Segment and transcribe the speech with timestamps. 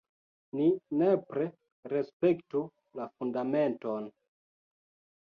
[0.59, 0.69] Ni
[1.01, 1.45] nepre
[1.95, 2.65] respektu
[3.03, 4.13] la Fundamenton!